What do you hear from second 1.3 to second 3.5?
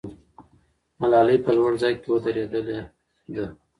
په لوړ ځای کې ودرېدلې ده.